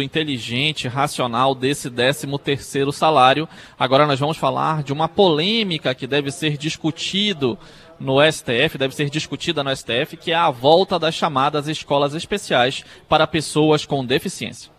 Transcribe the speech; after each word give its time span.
inteligente, 0.00 0.86
racional 0.86 1.54
desse 1.54 1.90
13 1.90 2.26
terceiro 2.38 2.92
salário. 2.92 3.48
Agora 3.78 4.06
nós 4.06 4.20
vamos 4.20 4.36
falar 4.36 4.84
de 4.84 4.92
uma 4.92 5.08
polêmica 5.08 5.94
que 5.94 6.06
deve 6.06 6.30
ser 6.30 6.56
discutido 6.56 7.58
no 7.98 8.18
STF, 8.20 8.78
deve 8.78 8.94
ser 8.94 9.10
discutida 9.10 9.62
no 9.62 9.74
STF, 9.74 10.16
que 10.16 10.32
é 10.32 10.36
a 10.36 10.50
volta 10.50 10.98
das 10.98 11.14
chamadas 11.14 11.68
escolas 11.68 12.14
especiais 12.14 12.84
para 13.08 13.26
pessoas 13.26 13.84
com 13.84 14.04
deficiência. 14.04 14.70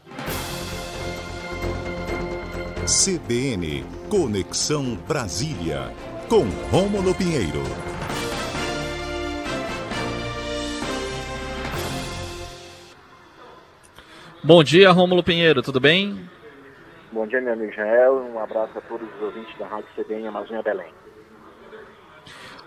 CBN 2.86 3.86
Conexão 4.10 4.98
Brasília 5.08 5.92
com 6.28 6.46
Rômulo 6.72 7.14
Pinheiro. 7.16 7.93
Bom 14.46 14.62
dia, 14.62 14.92
Rômulo 14.92 15.24
Pinheiro, 15.24 15.62
tudo 15.62 15.80
bem? 15.80 16.20
Bom 17.14 17.26
dia, 17.26 17.40
meu 17.40 17.54
amigo 17.54 17.72
Jael. 17.72 18.30
Um 18.34 18.38
abraço 18.38 18.78
a 18.78 18.82
todos 18.82 19.08
os 19.16 19.22
ouvintes 19.22 19.58
da 19.58 19.66
Rádio 19.66 19.88
CBN 19.96 20.28
Amazônia 20.28 20.62
Belém. 20.62 20.92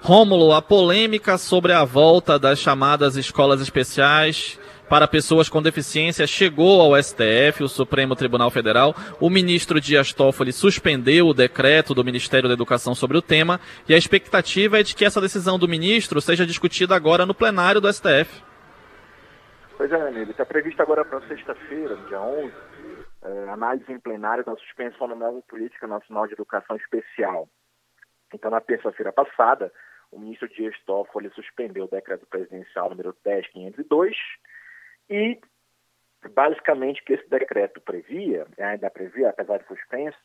Rômulo, 0.01 0.55
a 0.55 0.63
polêmica 0.63 1.37
sobre 1.37 1.75
a 1.75 1.85
volta 1.85 2.39
das 2.39 2.59
chamadas 2.59 3.17
escolas 3.17 3.61
especiais 3.61 4.59
para 4.89 5.07
pessoas 5.07 5.51
com 5.51 5.61
deficiência 5.61 6.27
chegou 6.27 6.81
ao 6.81 7.03
STF, 7.03 7.63
o 7.63 7.69
Supremo 7.69 8.17
Tribunal 8.17 8.51
Federal. 8.51 8.97
O 9.21 9.29
ministro 9.29 9.79
Dias 9.79 10.15
Toffoli 10.15 10.55
suspendeu 10.55 11.27
o 11.27 11.35
decreto 11.35 11.93
do 11.93 12.03
Ministério 12.03 12.49
da 12.49 12.55
Educação 12.55 12.95
sobre 12.95 13.19
o 13.19 13.23
tema 13.23 13.61
e 13.87 13.93
a 13.93 13.99
expectativa 13.99 14.81
é 14.81 14.83
de 14.83 14.95
que 14.95 15.05
essa 15.05 15.21
decisão 15.21 15.59
do 15.59 15.69
ministro 15.69 16.23
seja 16.23 16.47
discutida 16.47 16.97
agora 16.97 17.27
no 17.27 17.35
plenário 17.35 17.83
do 17.83 17.93
STF. 17.93 18.47
Pois 19.77 19.93
é, 19.93 20.09
amigo. 20.09 20.31
Está 20.31 20.47
previsto 20.47 20.81
agora 20.81 21.05
para 21.05 21.21
sexta-feira, 21.29 21.97
dia 22.09 22.19
11, 22.19 22.55
é, 23.23 23.49
análise 23.51 23.93
em 23.93 24.01
plenário 24.01 24.43
da 24.43 24.57
suspensão 24.57 25.07
da 25.07 25.15
nova 25.15 25.43
política 25.43 25.87
nacional 25.87 26.27
de 26.27 26.33
educação 26.33 26.77
especial. 26.77 27.47
Então, 28.33 28.51
na 28.51 28.61
terça-feira 28.61 29.13
passada, 29.13 29.71
o 30.11 30.19
ministro 30.19 30.49
Dias 30.49 30.75
Toffoli 30.87 31.31
suspendeu 31.31 31.85
o 31.85 31.91
decreto 31.91 32.27
presidencial 32.27 32.89
número 32.89 33.15
10502 33.23 34.17
e, 35.11 35.39
basicamente, 36.31 37.03
o 37.03 37.05
que 37.05 37.13
esse 37.13 37.29
decreto 37.29 37.79
previa, 37.83 38.47
ainda 38.59 38.89
previa, 38.89 39.29
apesar 39.29 39.59
de 39.59 39.67
suspenso, 39.67 40.19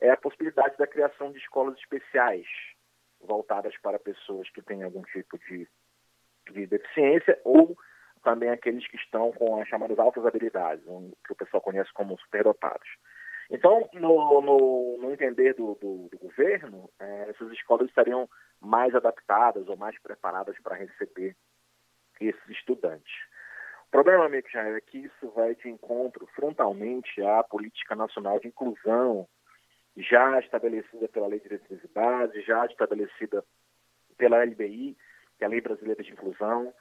é 0.00 0.10
a 0.10 0.16
possibilidade 0.16 0.74
da 0.78 0.86
criação 0.86 1.32
de 1.32 1.38
escolas 1.38 1.76
especiais 1.78 2.46
voltadas 3.20 3.76
para 3.82 3.98
pessoas 3.98 4.48
que 4.50 4.62
têm 4.62 4.82
algum 4.82 5.02
tipo 5.02 5.38
de, 5.38 5.68
de 6.50 6.66
deficiência 6.66 7.38
ou 7.44 7.76
também 8.26 8.50
aqueles 8.50 8.84
que 8.88 8.96
estão 8.96 9.30
com 9.30 9.60
as 9.60 9.68
chamadas 9.68 10.00
altas 10.00 10.26
habilidades, 10.26 10.84
que 11.24 11.32
o 11.32 11.36
pessoal 11.36 11.60
conhece 11.60 11.92
como 11.92 12.18
superdotados. 12.18 12.88
Então, 13.48 13.88
no, 13.92 14.40
no, 14.40 14.98
no 15.00 15.12
entender 15.12 15.54
do, 15.54 15.76
do, 15.76 16.08
do 16.10 16.18
governo, 16.18 16.90
é, 16.98 17.30
essas 17.30 17.52
escolas 17.52 17.86
estariam 17.86 18.28
mais 18.60 18.92
adaptadas 18.96 19.68
ou 19.68 19.76
mais 19.76 19.96
preparadas 20.02 20.58
para 20.60 20.74
receber 20.74 21.36
esses 22.20 22.48
estudantes. 22.48 23.14
O 23.86 23.90
problema, 23.92 24.26
amigo, 24.26 24.48
é 24.52 24.80
que 24.80 24.98
isso 24.98 25.30
vai 25.30 25.54
de 25.54 25.68
encontro 25.68 26.26
frontalmente 26.34 27.22
à 27.22 27.44
política 27.44 27.94
nacional 27.94 28.40
de 28.40 28.48
inclusão, 28.48 29.28
já 29.96 30.40
estabelecida 30.40 31.06
pela 31.06 31.28
Lei 31.28 31.38
de 31.38 31.44
Diretrizes 31.44 31.84
e 31.84 31.88
Bases, 31.94 32.44
já 32.44 32.66
estabelecida 32.66 33.44
pela 34.18 34.42
LBI, 34.42 34.96
que 35.38 35.44
é 35.44 35.46
a 35.46 35.48
Lei 35.48 35.60
Brasileira 35.60 36.02
de 36.02 36.10
Inclusão, 36.10 36.74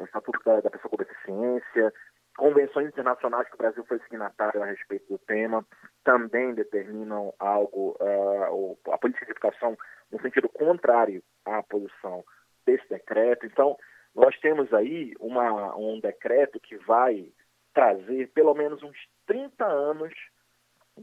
o 0.00 0.04
Estatuto 0.04 0.40
da, 0.44 0.60
da 0.60 0.70
Pessoa 0.70 0.90
com 0.90 0.96
Deficiência, 0.96 1.92
convenções 2.36 2.88
internacionais 2.88 3.48
que 3.48 3.54
o 3.54 3.58
Brasil 3.58 3.84
foi 3.84 3.98
signatário 4.00 4.62
a 4.62 4.66
respeito 4.66 5.06
do 5.08 5.18
tema, 5.18 5.64
também 6.04 6.54
determinam 6.54 7.34
algo, 7.38 7.96
uh, 8.00 8.78
a 8.92 8.98
política 8.98 9.26
de 9.26 9.32
educação 9.32 9.76
no 10.10 10.20
sentido 10.20 10.48
contrário 10.48 11.22
à 11.44 11.62
posição 11.62 12.24
desse 12.64 12.88
decreto. 12.88 13.46
Então, 13.46 13.76
nós 14.14 14.38
temos 14.40 14.72
aí 14.72 15.14
uma, 15.20 15.76
um 15.76 16.00
decreto 16.00 16.58
que 16.60 16.76
vai 16.78 17.32
trazer 17.72 18.28
pelo 18.32 18.54
menos 18.54 18.82
uns 18.82 18.96
30 19.26 19.64
anos 19.64 20.12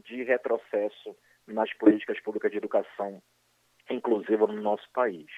de 0.04 0.22
retrocesso 0.22 1.16
nas 1.46 1.72
políticas 1.74 2.20
públicas 2.20 2.50
de 2.50 2.58
educação 2.58 3.22
inclusiva 3.90 4.46
no 4.46 4.60
nosso 4.60 4.86
país. 4.92 5.30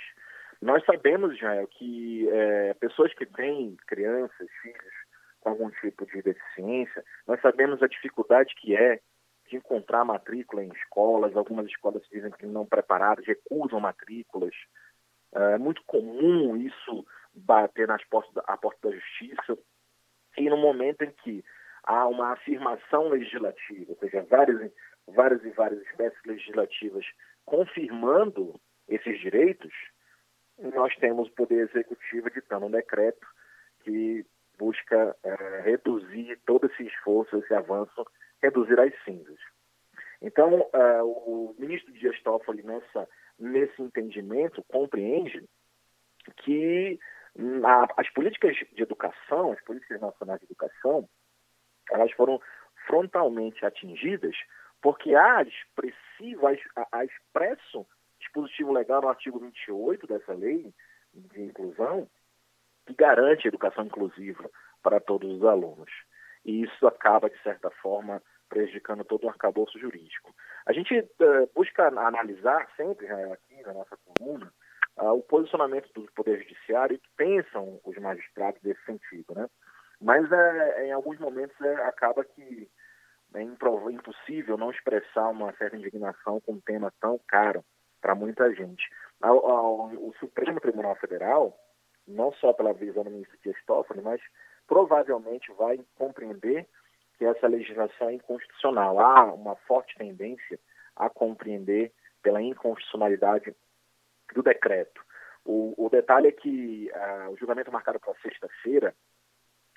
Nós 0.60 0.84
sabemos, 0.84 1.34
Israel, 1.34 1.66
que 1.66 2.28
é, 2.28 2.74
pessoas 2.74 3.14
que 3.14 3.24
têm 3.24 3.76
crianças, 3.86 4.48
filhos 4.62 4.94
com 5.40 5.50
algum 5.50 5.70
tipo 5.70 6.04
de 6.04 6.20
deficiência, 6.20 7.02
nós 7.26 7.40
sabemos 7.40 7.82
a 7.82 7.86
dificuldade 7.86 8.54
que 8.56 8.76
é 8.76 9.00
de 9.48 9.56
encontrar 9.56 10.04
matrícula 10.04 10.62
em 10.62 10.70
escolas. 10.72 11.34
Algumas 11.34 11.66
escolas 11.66 12.02
dizem 12.12 12.30
que 12.30 12.46
não 12.46 12.66
preparadas, 12.66 13.26
recusam 13.26 13.80
matrículas. 13.80 14.54
É 15.32 15.58
muito 15.58 15.82
comum 15.86 16.56
isso 16.56 17.06
bater 17.34 17.88
nas 17.88 18.04
portas, 18.04 18.44
a 18.46 18.56
porta 18.56 18.90
da 18.90 18.94
justiça. 18.94 19.58
E 20.36 20.48
no 20.50 20.58
momento 20.58 21.02
em 21.02 21.10
que 21.10 21.44
há 21.84 22.06
uma 22.06 22.32
afirmação 22.32 23.08
legislativa, 23.08 23.92
ou 23.92 23.98
seja, 23.98 24.22
várias, 24.28 24.70
várias 25.08 25.44
e 25.44 25.50
várias 25.50 25.80
espécies 25.82 26.20
legislativas 26.24 27.06
confirmando 27.44 28.60
esses 28.86 29.18
direitos, 29.20 29.72
nós 30.74 30.94
temos 30.96 31.28
o 31.28 31.32
Poder 31.32 31.68
Executivo 31.68 32.28
editando 32.28 32.66
um 32.66 32.70
decreto 32.70 33.26
que 33.80 34.24
busca 34.58 35.16
é, 35.22 35.60
reduzir 35.62 36.38
todo 36.44 36.66
esse 36.66 36.86
esforço, 36.86 37.36
esse 37.38 37.54
avanço, 37.54 38.06
reduzir 38.42 38.78
as 38.78 38.92
cinzas. 39.04 39.38
Então, 40.20 40.60
uh, 40.60 41.04
o 41.04 41.54
ministro 41.58 41.90
Dias 41.94 42.20
Toffoli, 42.22 42.62
nessa, 42.62 43.08
nesse 43.38 43.80
entendimento, 43.80 44.62
compreende 44.64 45.48
que 46.36 46.98
as 47.96 48.10
políticas 48.10 48.54
de 48.56 48.82
educação, 48.82 49.52
as 49.52 49.60
políticas 49.62 50.00
nacionais 50.00 50.40
de 50.40 50.46
educação, 50.46 51.08
elas 51.90 52.12
foram 52.12 52.40
frontalmente 52.86 53.64
atingidas 53.64 54.36
porque 54.82 55.14
há 55.14 55.42
expressivo, 55.42 56.46
há 56.92 57.04
expresso 57.04 57.86
dispositivo 58.30 58.72
legal 58.72 59.02
no 59.02 59.08
artigo 59.08 59.38
28 59.38 60.06
dessa 60.06 60.32
lei 60.32 60.72
de 61.12 61.42
inclusão, 61.42 62.08
que 62.86 62.94
garante 62.94 63.46
a 63.46 63.48
educação 63.48 63.84
inclusiva 63.84 64.48
para 64.82 65.00
todos 65.00 65.30
os 65.30 65.44
alunos. 65.44 65.90
E 66.44 66.62
isso 66.62 66.86
acaba, 66.86 67.28
de 67.28 67.40
certa 67.42 67.70
forma, 67.70 68.22
prejudicando 68.48 69.04
todo 69.04 69.24
o 69.24 69.28
arcabouço 69.28 69.78
jurídico. 69.78 70.34
A 70.66 70.72
gente 70.72 70.98
uh, 70.98 71.50
busca 71.54 71.88
analisar 71.88 72.68
sempre, 72.76 73.06
já 73.06 73.34
aqui 73.34 73.60
na 73.62 73.74
nossa 73.74 73.96
coluna, 74.04 74.52
uh, 74.98 75.12
o 75.12 75.22
posicionamento 75.22 75.92
do 75.92 76.10
Poder 76.12 76.38
Judiciário 76.38 76.94
e 76.94 76.98
que 76.98 77.10
pensam 77.16 77.80
os 77.84 77.96
magistrados 77.98 78.60
desse 78.62 78.82
sentido. 78.84 79.34
Né? 79.34 79.48
Mas 80.00 80.30
é, 80.32 80.86
em 80.86 80.92
alguns 80.92 81.18
momentos 81.18 81.60
é, 81.60 81.74
acaba 81.84 82.24
que 82.24 82.68
é 83.34 83.42
impossível 83.42 84.56
não 84.56 84.70
expressar 84.70 85.28
uma 85.28 85.52
certa 85.52 85.76
indignação 85.76 86.40
com 86.40 86.54
um 86.54 86.60
tema 86.60 86.92
tão 87.00 87.20
caro 87.28 87.64
para 88.00 88.14
muita 88.14 88.52
gente. 88.54 88.88
O 89.22 90.12
Supremo 90.18 90.60
Tribunal 90.60 90.96
Federal, 90.96 91.56
não 92.06 92.32
só 92.32 92.52
pela 92.52 92.72
visão 92.72 93.04
do 93.04 93.10
ministro 93.10 93.38
Dias 93.42 93.56
mas 94.02 94.20
provavelmente 94.66 95.52
vai 95.52 95.78
compreender 95.96 96.66
que 97.18 97.24
essa 97.24 97.46
legislação 97.46 98.08
é 98.08 98.14
inconstitucional. 98.14 98.98
Há 98.98 99.32
uma 99.34 99.56
forte 99.56 99.96
tendência 99.96 100.58
a 100.96 101.10
compreender 101.10 101.92
pela 102.22 102.40
inconstitucionalidade 102.40 103.54
do 104.34 104.42
decreto. 104.42 105.02
O, 105.44 105.74
o 105.76 105.88
detalhe 105.88 106.28
é 106.28 106.32
que 106.32 106.90
uh, 106.94 107.30
o 107.30 107.36
julgamento 107.36 107.72
marcado 107.72 107.98
para 107.98 108.14
sexta-feira, 108.22 108.94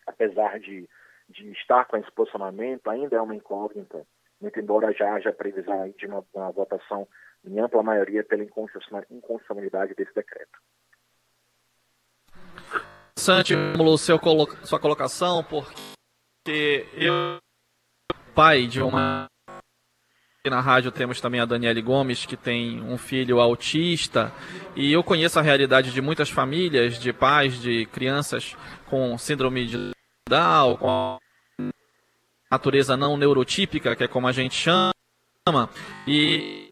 apesar 0.05 0.59
de, 0.59 0.89
de 1.29 1.51
estar 1.51 1.85
com 1.85 1.97
esse 1.97 2.11
posicionamento, 2.11 2.89
ainda 2.89 3.15
é 3.15 3.21
uma 3.21 3.35
incógnita, 3.35 4.05
muito 4.43 4.59
embora 4.59 4.93
já 4.93 5.15
haja 5.15 5.31
previsão 5.31 5.89
de 5.97 6.05
uma, 6.05 6.23
uma 6.33 6.51
votação 6.51 7.07
em 7.45 7.59
ampla 7.59 7.81
maioria, 7.81 8.23
pela 8.23 8.43
inconstitucionalidade 8.43 9.95
desse 9.95 10.13
decreto. 10.13 10.59
Interessante, 13.11 13.53
seu 13.97 14.19
sua 14.63 14.79
colocação, 14.79 15.43
porque 15.43 16.85
eu, 16.93 17.37
pai 18.35 18.67
de 18.67 18.81
uma. 18.81 19.27
Na 20.45 20.59
rádio 20.59 20.91
temos 20.91 21.21
também 21.21 21.39
a 21.39 21.45
Daniele 21.45 21.81
Gomes, 21.81 22.25
que 22.25 22.35
tem 22.35 22.81
um 22.81 22.97
filho 22.97 23.39
autista, 23.39 24.29
e 24.75 24.91
eu 24.91 25.01
conheço 25.01 25.39
a 25.39 25.41
realidade 25.41 25.93
de 25.93 26.01
muitas 26.01 26.29
famílias, 26.29 26.99
de 26.99 27.13
pais, 27.13 27.61
de 27.61 27.85
crianças 27.85 28.57
com 28.89 29.17
síndrome 29.17 29.65
de 29.65 29.91
Down, 30.27 30.75
com 30.75 31.17
natureza 32.53 32.95
não 32.95 33.17
neurotípica, 33.17 33.95
que 33.95 34.03
é 34.03 34.07
como 34.07 34.27
a 34.27 34.31
gente 34.31 34.55
chama, 34.55 35.69
e 36.07 36.69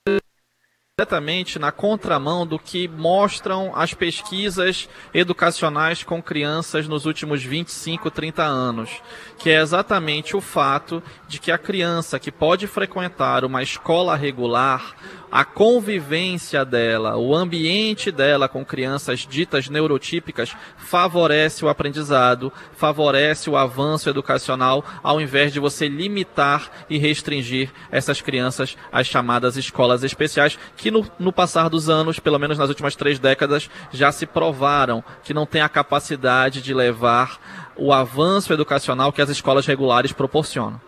diretamente 1.00 1.58
na 1.58 1.72
contramão 1.72 2.46
do 2.46 2.60
que 2.60 2.88
mostram 2.88 3.72
as 3.74 3.94
pesquisas 3.94 4.90
educacionais 5.14 6.04
com 6.04 6.22
crianças 6.22 6.88
nos 6.88 7.06
últimos 7.06 7.42
25, 7.42 8.12
30 8.12 8.44
anos, 8.44 9.02
que 9.40 9.50
é 9.50 9.62
exatamente 9.62 10.36
o 10.36 10.42
fato 10.42 11.02
de 11.28 11.40
que 11.40 11.50
a 11.50 11.58
criança 11.58 12.20
que 12.20 12.32
pode 12.32 12.68
frequentar 12.68 13.46
uma 13.46 13.64
escola 13.64 14.16
regular 14.16 14.96
a 15.32 15.46
convivência 15.46 16.66
dela, 16.66 17.16
o 17.16 17.34
ambiente 17.34 18.12
dela 18.12 18.50
com 18.50 18.66
crianças 18.66 19.20
ditas 19.20 19.70
neurotípicas 19.70 20.54
favorece 20.76 21.64
o 21.64 21.70
aprendizado, 21.70 22.52
favorece 22.74 23.50
o 23.50 23.56
avanço 23.56 24.10
educacional, 24.10 24.84
ao 25.02 25.22
invés 25.22 25.54
de 25.54 25.60
você 25.60 25.88
limitar 25.88 26.70
e 26.90 26.98
restringir 26.98 27.72
essas 27.90 28.20
crianças 28.20 28.76
às 28.92 29.08
chamadas 29.08 29.56
escolas 29.56 30.04
especiais, 30.04 30.60
que 30.82 30.90
no, 30.90 31.06
no 31.20 31.32
passar 31.32 31.70
dos 31.70 31.90
anos, 31.90 32.20
pelo 32.20 32.40
menos 32.40 32.58
nas 32.58 32.68
últimas 32.68 32.96
três 32.96 33.20
décadas, 33.20 33.70
já 33.92 34.12
se 34.12 34.26
provaram 34.26 35.04
que 35.24 35.32
não 35.32 35.46
têm 35.46 35.62
a 35.62 35.70
capacidade 35.70 36.60
de 36.60 36.74
levar 36.74 37.40
o 37.78 37.94
avanço 37.94 38.52
educacional 38.52 39.14
que 39.14 39.22
as 39.22 39.30
escolas 39.30 39.68
regulares 39.68 40.12
proporcionam. 40.12 40.82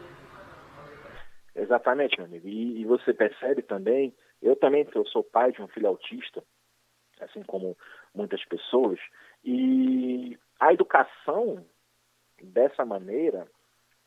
Exatamente, 1.56 2.18
meu 2.18 2.25
amigo. 2.25 2.48
E, 2.48 2.81
e, 2.81 2.86
você 2.86 3.13
percebe 3.13 3.62
também 3.62 4.12
eu 4.42 4.56
também 4.56 4.86
eu 4.94 5.06
sou 5.06 5.24
pai 5.24 5.51
de 5.51 5.62
um 5.62 5.68
filho 5.68 5.88
autista, 5.88 6.44
assim 7.22 7.44
como 7.44 7.78
muitas 8.13 8.44
pessoas, 8.46 9.00
e 9.46 10.38
a 10.60 10.74
educação 10.74 11.63
dessa 12.42 12.84
maneira, 12.84 13.48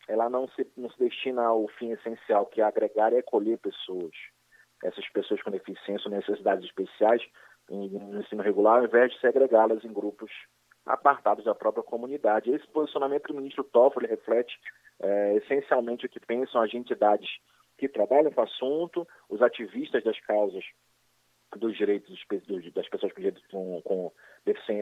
ela 0.09 0.29
não 0.29 0.47
se, 0.49 0.67
não 0.77 0.91
se 0.91 0.99
destina 0.99 1.43
ao 1.43 1.67
fim 1.69 1.93
essencial, 1.93 2.45
que 2.47 2.61
é 2.61 2.65
agregar 2.65 3.13
e 3.13 3.19
acolher 3.19 3.57
pessoas. 3.59 4.13
Essas 4.87 5.09
pessoas 5.09 5.43
com 5.43 5.51
deficiência 5.51 6.09
ou 6.09 6.15
necessidades 6.15 6.65
especiais 6.65 7.23
no 7.69 8.21
ensino 8.21 8.43
regular, 8.43 8.79
ao 8.79 8.85
invés 8.85 9.13
de 9.13 9.21
segregá-las 9.21 9.85
em 9.85 9.93
grupos 9.93 10.31
apartados 10.87 11.45
da 11.45 11.55
própria 11.55 11.83
comunidade. 11.83 12.51
Esse 12.51 12.67
posicionamento 12.69 13.27
do 13.27 13.35
ministro 13.35 13.65
Toffoli 13.65 14.07
reflete 14.07 14.57
é, 15.01 15.35
essencialmente 15.35 16.07
o 16.07 16.09
que 16.09 16.21
pensam 16.21 16.63
as 16.63 16.73
entidades 16.73 17.29
que 17.77 17.89
trabalham 17.89 18.31
com 18.31 18.41
o 18.41 18.45
assunto, 18.45 19.09
os 19.29 19.43
ativistas 19.43 20.03
das 20.05 20.19
causas 20.21 20.65
dos 21.57 21.77
direitos 21.77 22.13
das 22.75 22.89
pessoas 22.89 23.13
com, 23.51 23.83
com, 23.83 24.13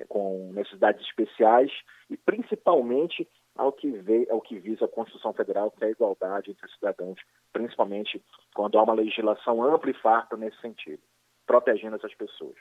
com 0.09 0.53
necessidades 0.53 1.05
especiais 1.07 1.71
e 2.11 2.17
principalmente 2.17 3.29
ao 3.57 3.73
que, 3.73 3.91
vê, 3.91 4.27
ao 4.31 4.41
que 4.41 4.59
visa 4.59 4.85
a 4.85 4.89
Constituição 4.89 5.33
Federal, 5.33 5.71
que 5.71 5.85
é 5.85 5.89
a 5.89 5.91
igualdade 5.91 6.51
entre 6.51 6.67
os 6.67 6.75
cidadãos, 6.75 7.19
principalmente 7.53 8.23
quando 8.55 8.79
há 8.79 8.83
uma 8.83 8.95
legislação 8.95 9.63
ampla 9.63 9.91
e 9.91 9.95
farta 9.95 10.37
nesse 10.37 10.61
sentido, 10.61 11.01
protegendo 11.47 11.97
essas 11.97 12.15
pessoas. 12.15 12.57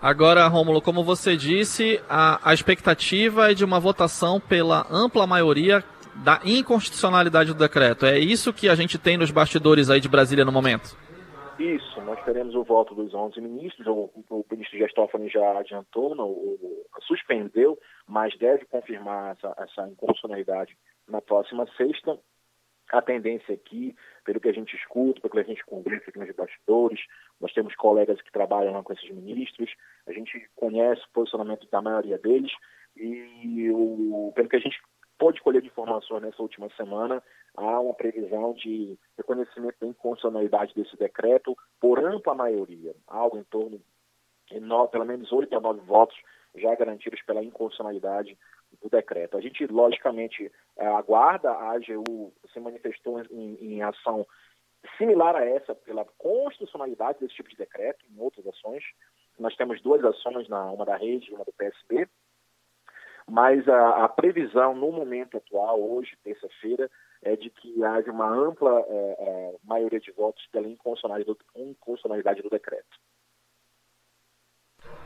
Agora, 0.00 0.46
Rômulo, 0.48 0.82
como 0.82 1.04
você 1.04 1.36
disse, 1.36 2.02
a, 2.08 2.50
a 2.50 2.52
expectativa 2.52 3.50
é 3.50 3.54
de 3.54 3.64
uma 3.64 3.78
votação 3.78 4.40
pela 4.40 4.86
ampla 4.90 5.26
maioria 5.26 5.84
da 6.16 6.40
inconstitucionalidade 6.44 7.52
do 7.52 7.58
decreto. 7.58 8.04
É 8.04 8.18
isso 8.18 8.52
que 8.52 8.68
a 8.68 8.74
gente 8.74 8.98
tem 8.98 9.16
nos 9.16 9.30
bastidores 9.30 9.88
aí 9.88 10.00
de 10.00 10.08
Brasília 10.08 10.44
no 10.44 10.52
momento? 10.52 10.96
Isso, 11.62 12.00
nós 12.00 12.20
teremos 12.24 12.56
o 12.56 12.64
voto 12.64 12.92
dos 12.92 13.14
11 13.14 13.40
ministros, 13.40 13.86
o, 13.86 14.10
o 14.30 14.44
ministro 14.50 14.76
Gestófano 14.76 15.28
já 15.28 15.60
adiantou, 15.60 16.12
não, 16.12 16.28
o, 16.28 16.84
suspendeu, 17.02 17.78
mas 18.04 18.36
deve 18.36 18.64
confirmar 18.64 19.36
essa, 19.36 19.54
essa 19.56 19.88
inconstitucionalidade 19.88 20.76
na 21.06 21.20
próxima 21.20 21.64
sexta. 21.76 22.18
A 22.90 23.00
tendência 23.00 23.54
aqui, 23.54 23.94
pelo 24.24 24.40
que 24.40 24.48
a 24.48 24.52
gente 24.52 24.74
escuta, 24.74 25.20
pelo 25.20 25.32
que 25.32 25.38
a 25.38 25.54
gente 25.54 25.64
conversa 25.64 26.10
aqui 26.10 26.18
nos 26.18 26.34
bastidores, 26.34 27.00
nós 27.40 27.52
temos 27.52 27.76
colegas 27.76 28.20
que 28.20 28.32
trabalham 28.32 28.72
lá 28.72 28.82
com 28.82 28.92
esses 28.92 29.08
ministros, 29.10 29.72
a 30.08 30.12
gente 30.12 30.44
conhece 30.56 31.00
o 31.02 31.12
posicionamento 31.12 31.70
da 31.70 31.80
maioria 31.80 32.18
deles, 32.18 32.50
e 32.96 33.70
o, 33.70 34.32
pelo 34.34 34.48
que 34.48 34.56
a 34.56 34.60
gente 34.60 34.78
pôde 35.22 35.40
colher 35.40 35.62
de 35.62 35.68
informações 35.68 36.20
nessa 36.20 36.42
última 36.42 36.68
semana, 36.70 37.22
há 37.56 37.78
uma 37.78 37.94
previsão 37.94 38.54
de 38.54 38.98
reconhecimento 39.16 39.76
da 39.80 39.86
inconstitucionalidade 39.86 40.74
desse 40.74 40.96
decreto 40.96 41.56
por 41.80 42.04
ampla 42.04 42.34
maioria, 42.34 42.92
algo 43.06 43.38
em 43.38 43.44
torno 43.44 43.80
de 44.50 44.58
nove, 44.58 44.90
pelo 44.90 45.04
menos 45.04 45.30
oito 45.30 45.56
a 45.56 45.60
nove 45.60 45.78
votos 45.82 46.16
já 46.56 46.74
garantidos 46.74 47.22
pela 47.22 47.40
inconstitucionalidade 47.40 48.36
do 48.82 48.90
decreto. 48.90 49.36
A 49.36 49.40
gente, 49.40 49.64
logicamente, 49.68 50.50
é, 50.76 50.88
aguarda, 50.88 51.52
a 51.52 51.70
AGU 51.70 52.32
se 52.52 52.58
manifestou 52.58 53.20
em, 53.30 53.54
em 53.60 53.80
ação 53.80 54.26
similar 54.98 55.36
a 55.36 55.44
essa 55.44 55.72
pela 55.72 56.04
constitucionalidade 56.18 57.20
desse 57.20 57.36
tipo 57.36 57.48
de 57.48 57.56
decreto, 57.56 58.04
em 58.10 58.20
outras 58.20 58.44
ações. 58.48 58.82
Nós 59.38 59.54
temos 59.54 59.80
duas 59.82 60.04
ações, 60.04 60.48
na, 60.48 60.64
uma 60.72 60.84
da 60.84 60.96
rede 60.96 61.30
e 61.30 61.34
uma 61.34 61.44
do 61.44 61.52
PSB, 61.52 62.08
mas 63.32 63.66
a, 63.66 64.04
a, 64.04 64.08
previsão 64.10 64.74
no 64.74 64.92
momento 64.92 65.38
atual, 65.38 65.80
hoje, 65.80 66.18
terça-feira, 66.22 66.90
é 67.22 67.34
de 67.34 67.48
que 67.48 67.82
haja 67.82 68.12
uma 68.12 68.28
ampla 68.28 68.84
é, 68.86 69.16
é, 69.18 69.56
maioria 69.64 69.98
de 69.98 70.12
votos 70.12 70.46
pela 70.52 70.68
inconstitucionalidade 70.68 71.38
do, 71.38 71.62
inconstitucionalidade 71.62 72.42
do 72.42 72.50
decreto. 72.50 72.94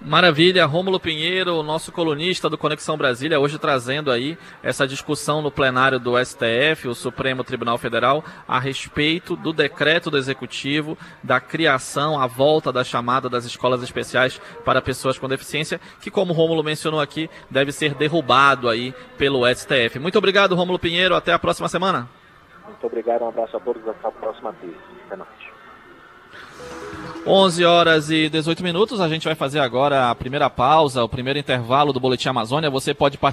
Maravilha, 0.06 0.64
Rômulo 0.66 1.00
Pinheiro, 1.00 1.64
nosso 1.64 1.90
colunista 1.90 2.48
do 2.48 2.56
Conexão 2.56 2.96
Brasília, 2.96 3.40
hoje 3.40 3.58
trazendo 3.58 4.12
aí 4.12 4.38
essa 4.62 4.86
discussão 4.86 5.42
no 5.42 5.50
plenário 5.50 5.98
do 5.98 6.12
STF, 6.24 6.86
o 6.86 6.94
Supremo 6.94 7.42
Tribunal 7.42 7.76
Federal, 7.76 8.22
a 8.46 8.60
respeito 8.60 9.34
do 9.34 9.52
decreto 9.52 10.08
do 10.08 10.16
Executivo 10.16 10.96
da 11.24 11.40
criação, 11.40 12.20
a 12.20 12.28
volta 12.28 12.72
da 12.72 12.84
chamada 12.84 13.28
das 13.28 13.44
escolas 13.46 13.82
especiais 13.82 14.40
para 14.64 14.80
pessoas 14.80 15.18
com 15.18 15.28
deficiência, 15.28 15.80
que 16.00 16.08
como 16.08 16.32
Rômulo 16.32 16.62
mencionou 16.62 17.00
aqui, 17.00 17.28
deve 17.50 17.72
ser 17.72 17.92
derrubado 17.92 18.68
aí 18.68 18.94
pelo 19.18 19.44
STF. 19.52 19.98
Muito 19.98 20.18
obrigado, 20.18 20.54
Rômulo 20.54 20.78
Pinheiro, 20.78 21.16
até 21.16 21.32
a 21.32 21.38
próxima 21.38 21.68
semana. 21.68 22.08
Muito 22.64 22.86
obrigado, 22.86 23.22
um 23.22 23.28
abraço 23.28 23.56
a 23.56 23.60
todos, 23.60 23.82
até 23.88 24.06
a 24.06 24.12
próxima 24.12 24.52
vez. 24.52 24.76
Até 25.06 25.16
mais. 25.16 25.55
11 27.28 27.64
horas 27.64 28.08
e 28.08 28.28
18 28.28 28.62
minutos, 28.62 29.00
a 29.00 29.08
gente 29.08 29.24
vai 29.24 29.34
fazer 29.34 29.58
agora 29.58 30.10
a 30.10 30.14
primeira 30.14 30.48
pausa, 30.48 31.02
o 31.02 31.08
primeiro 31.08 31.40
intervalo 31.40 31.92
do 31.92 31.98
Boletim 31.98 32.28
Amazônia. 32.28 32.70
Você 32.70 32.94
pode 32.94 33.18
participar 33.18 33.32